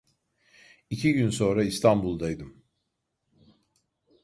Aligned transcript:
İki 0.89 1.13
gün 1.13 1.29
sonra 1.29 1.63
İstanbul'daydım. 1.63 2.63